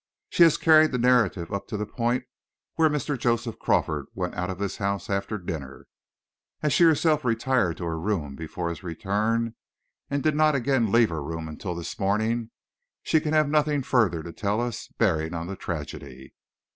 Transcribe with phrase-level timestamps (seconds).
[0.29, 2.23] She has carried the narrative up to the point
[2.73, 3.15] where Mr.
[3.15, 5.85] Joseph Crawford went out of his house after dinner.
[6.63, 9.53] As she herself retired to her room before his return,
[10.09, 12.49] and did not again leave her room until this morning,
[13.03, 16.33] she can have nothing further to tell us bearing on the tragedy.